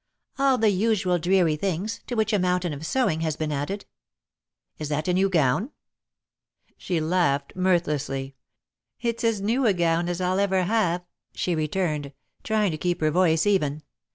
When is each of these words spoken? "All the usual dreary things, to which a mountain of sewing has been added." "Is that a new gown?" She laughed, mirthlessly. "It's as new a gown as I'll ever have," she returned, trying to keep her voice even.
"All 0.39 0.57
the 0.57 0.71
usual 0.71 1.19
dreary 1.19 1.55
things, 1.55 1.99
to 2.07 2.15
which 2.15 2.33
a 2.33 2.39
mountain 2.39 2.73
of 2.73 2.87
sewing 2.87 3.21
has 3.21 3.35
been 3.35 3.51
added." 3.51 3.85
"Is 4.79 4.89
that 4.89 5.07
a 5.07 5.13
new 5.13 5.29
gown?" 5.29 5.69
She 6.75 6.99
laughed, 6.99 7.55
mirthlessly. 7.55 8.33
"It's 8.99 9.23
as 9.23 9.41
new 9.41 9.67
a 9.67 9.73
gown 9.75 10.09
as 10.09 10.19
I'll 10.19 10.39
ever 10.39 10.63
have," 10.63 11.05
she 11.35 11.53
returned, 11.53 12.13
trying 12.43 12.71
to 12.71 12.79
keep 12.79 12.99
her 12.99 13.11
voice 13.11 13.45
even. 13.45 13.83